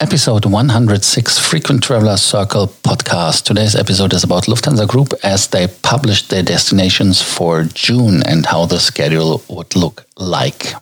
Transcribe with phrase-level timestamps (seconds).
[0.00, 3.44] Episode 106 Frequent Traveler Circle podcast.
[3.44, 8.66] Today's episode is about Lufthansa Group as they published their destinations for June and how
[8.66, 10.74] the schedule would look like.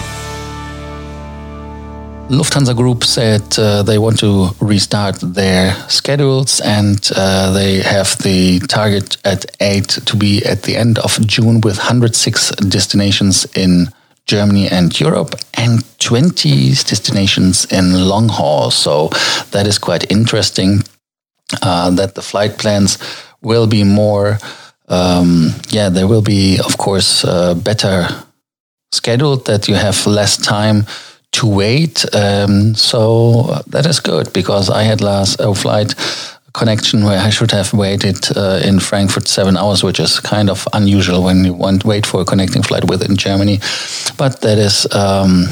[2.29, 8.61] Lufthansa Group said uh, they want to restart their schedules and uh, they have the
[8.69, 13.89] target at 8 to be at the end of June with 106 destinations in
[14.27, 18.71] Germany and Europe and 20 destinations in long haul.
[18.71, 19.09] So
[19.51, 20.83] that is quite interesting
[21.61, 22.99] uh, that the flight plans
[23.43, 24.39] will be more,
[24.89, 28.07] um, yeah, there will be, of course, uh, better
[28.93, 30.87] scheduled, that you have less time
[31.33, 32.05] to wait.
[32.15, 35.95] Um, so that is good because I had last a flight
[36.53, 40.69] connection where I should have waited uh, in Frankfurt seven hours, which is kind of
[40.73, 43.59] unusual when you want wait for a connecting flight within Germany.
[44.19, 45.47] But that is um,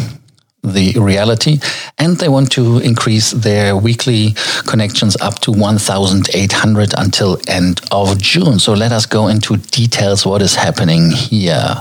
[0.62, 1.58] the reality.
[1.98, 4.34] And they want to increase their weekly
[4.67, 8.58] connections up to 1,800 until end of June.
[8.58, 11.75] So let us go into details what is happening here.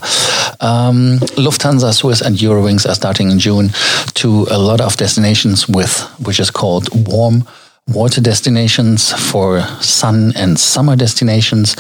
[0.60, 3.70] Um, Lufthansa, Swiss, and Eurowings are starting in June
[4.16, 7.48] to a lot of destinations with which is called warm
[7.88, 11.76] water destinations for sun and summer destinations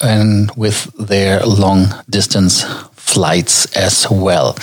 [0.00, 4.56] and with their long distance flights as well.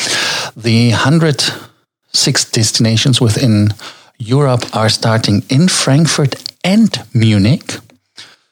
[0.57, 1.70] The 100
[2.13, 3.73] six destinations within
[4.17, 7.79] Europe are starting in Frankfurt and Munich.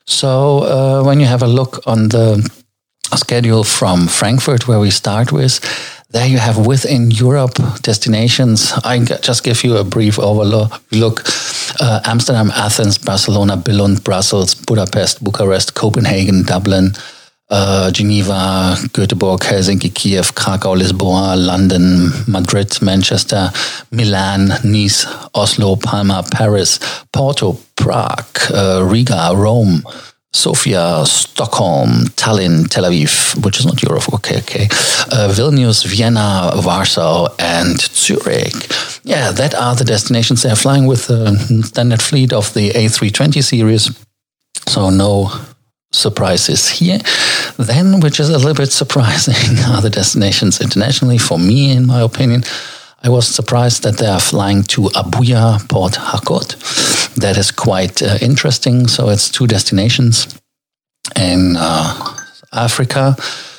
[0.05, 2.49] So uh, when you have a look on the
[3.15, 5.59] schedule from Frankfurt, where we start with,
[6.11, 8.73] there you have within Europe destinations.
[8.83, 11.21] I just give you a brief overlook.
[11.79, 16.93] Uh, Amsterdam, Athens, Barcelona, Billund, Brussels, Budapest, Bucharest, Copenhagen, Dublin,
[17.49, 23.51] uh, Geneva, Göteborg, Helsinki, Kiev, Krakow, Lisboa, London, Madrid, Manchester,
[23.91, 26.79] Milan, Nice, Oslo, Palma, Paris,
[27.11, 29.83] Porto, Prague, uh, Riga, Rome,
[30.31, 34.65] Sofia, Stockholm, Tallinn, Tel Aviv, which is not Europe, okay, okay,
[35.11, 38.53] uh, Vilnius, Vienna, Warsaw, and Zurich.
[39.03, 41.35] Yeah, that are the destinations they're flying with the
[41.65, 43.89] standard fleet of the A320 series.
[44.67, 45.31] So no
[45.91, 46.99] surprises here.
[47.59, 51.17] Then, which is a little bit surprising, are the destinations internationally.
[51.17, 52.43] For me, in my opinion,
[53.03, 56.55] I was surprised that they are flying to Abuja, Port Harcourt.
[57.17, 58.87] That is quite uh, interesting.
[58.87, 60.39] So it's two destinations
[61.17, 62.17] in uh,
[62.53, 63.17] Africa.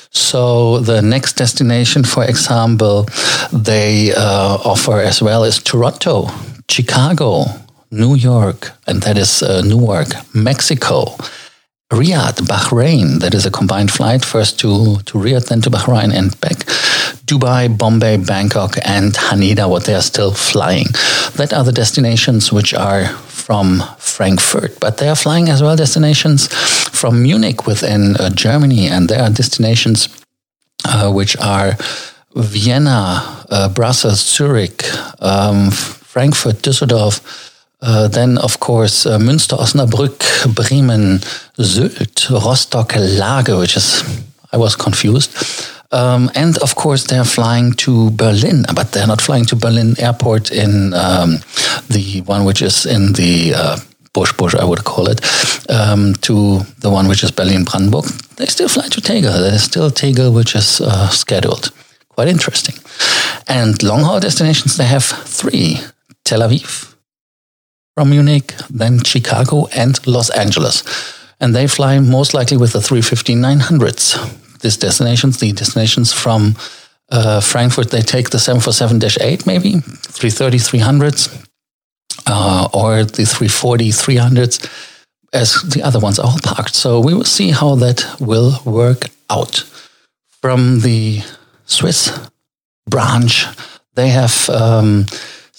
[0.09, 3.07] So the next destination, for example,
[3.53, 6.27] they uh, offer as well is Toronto,
[6.67, 7.45] Chicago,
[7.91, 11.15] New York, and that is uh, Newark, Mexico.
[11.91, 16.39] Riyadh, Bahrain, that is a combined flight, first to, to Riyadh, then to Bahrain and
[16.39, 16.59] back.
[17.27, 20.87] Dubai, Bombay, Bangkok, and Haneda, what they are still flying.
[21.35, 26.47] That are the destinations which are from Frankfurt, but they are flying as well destinations
[26.47, 30.07] from Munich within uh, Germany, and there are destinations
[30.85, 31.73] uh, which are
[32.35, 34.85] Vienna, uh, Brussels, Zurich,
[35.19, 37.50] um, Frankfurt, Düsseldorf,
[37.81, 40.23] uh, then, of course, uh, Münster, Osnabrück,
[40.55, 41.19] Bremen,
[41.57, 44.03] Sylt, Rostock, Laage, which is,
[44.53, 45.31] I was confused.
[45.91, 50.51] Um, and of course, they're flying to Berlin, but they're not flying to Berlin Airport
[50.51, 51.39] in um,
[51.89, 53.77] the one which is in the uh,
[54.13, 55.21] Bush Bush, I would call it,
[55.69, 58.05] um, to the one which is Berlin Brandenburg.
[58.37, 59.33] They still fly to Tegel.
[59.33, 61.71] There's still Tegel, which is uh, scheduled.
[62.09, 62.75] Quite interesting.
[63.47, 65.79] And long haul destinations, they have three
[66.23, 66.90] Tel Aviv,
[67.95, 70.83] from Munich, then Chicago and Los Angeles.
[71.39, 74.59] And they fly most likely with the 350-900s.
[74.59, 76.55] These destinations, the destinations from
[77.09, 81.47] uh, Frankfurt, they take the 747-8 maybe, 330-300s,
[82.27, 84.69] uh, or the 340-300s,
[85.33, 86.75] as the other ones are all parked.
[86.75, 89.63] So we will see how that will work out.
[90.41, 91.21] From the
[91.65, 92.17] Swiss
[92.87, 93.45] branch,
[93.95, 94.49] they have...
[94.49, 95.05] Um,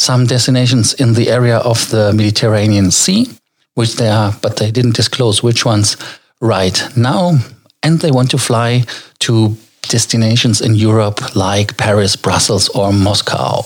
[0.02, 3.28] some destinations in the area of the Mediterranean Sea,
[3.74, 5.96] which they are, but they didn't disclose which ones
[6.40, 7.38] right now.
[7.84, 8.84] And they want to fly
[9.20, 13.62] to destinations in Europe like Paris, Brussels, or Moscow.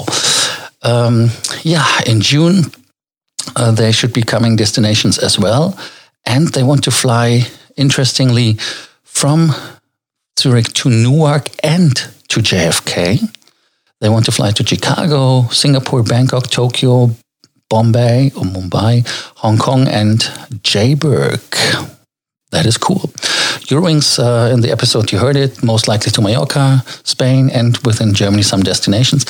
[0.82, 1.30] Um,
[1.62, 2.64] yeah, in June,
[3.56, 5.78] uh, there should be coming destinations as well.
[6.26, 7.46] And they want to fly,
[7.76, 8.58] interestingly,
[9.04, 9.52] from
[10.38, 11.94] Zurich to Newark and
[12.28, 13.20] to JFK.
[14.00, 17.10] They want to fly to Chicago, Singapore, Bangkok, Tokyo,
[17.68, 19.06] Bombay or Mumbai,
[19.36, 20.20] Hong Kong, and
[20.62, 21.40] Joburg.
[22.52, 23.10] That is cool.
[23.68, 28.14] Eurowings, uh, in the episode you heard it, most likely to Mallorca, Spain, and within
[28.14, 29.26] Germany, some destinations.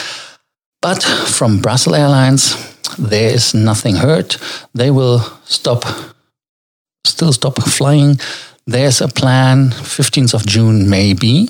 [0.83, 2.55] But from Brussels Airlines,
[2.99, 4.37] there is nothing heard.
[4.75, 5.85] They will stop,
[7.05, 8.21] still stop flying.
[8.67, 11.49] There's a plan, 15th of June, maybe.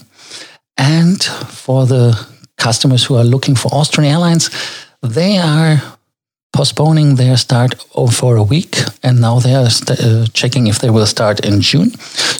[0.78, 4.50] And for the customers who are looking for Austrian Airlines,
[5.02, 5.82] they are
[6.52, 7.74] postponing their start
[8.12, 11.90] for a week, and now they are uh, checking if they will start in June.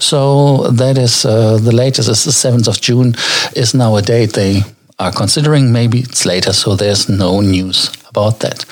[0.00, 3.14] So that is uh, the latest is the seventh of June
[3.54, 4.62] is now a date they
[4.98, 5.72] are considering.
[5.72, 8.62] Maybe it's later, so there's no news about that.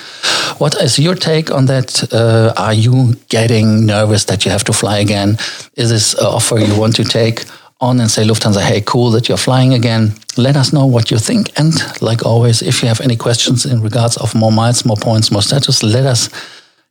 [0.59, 2.13] What is your take on that?
[2.13, 5.37] Uh, are you getting nervous that you have to fly again?
[5.77, 7.45] Is this an offer you want to take?
[7.85, 10.15] On and say, Lufthansa, hey, cool that you're flying again.
[10.37, 11.59] Let us know what you think.
[11.59, 15.31] And like always, if you have any questions in regards of more miles, more points,
[15.31, 16.31] more status, let us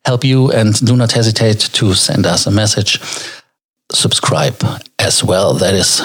[0.06, 3.00] help you and do not hesitate to send us a message.
[3.92, 4.56] Subscribe
[5.00, 5.54] as well.
[5.54, 6.02] That is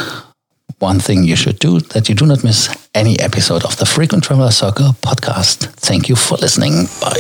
[0.79, 4.25] one thing you should do that you do not miss any episode of the Frequent
[4.25, 5.69] Traveler Circle podcast.
[5.77, 6.87] Thank you for listening.
[7.01, 7.15] Bye.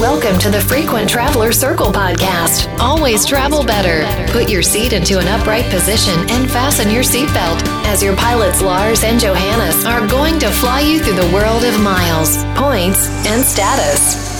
[0.00, 2.66] Welcome to the Frequent Traveler Circle podcast.
[2.80, 4.02] Always travel better.
[4.32, 9.04] Put your seat into an upright position and fasten your seatbelt as your pilots Lars
[9.04, 14.31] and Johannes are going to fly you through the world of miles, points, and status.